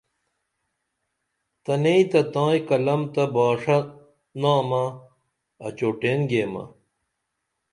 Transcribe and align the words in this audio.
تنئیں 1.63 2.03
تہ 2.11 2.21
تائیں 2.33 2.61
قلم 2.67 3.01
تہ 3.13 3.23
باشہ 3.35 3.77
نامہ 4.41 4.83
اچوٹین 5.65 6.19
گیمہ 6.29 6.63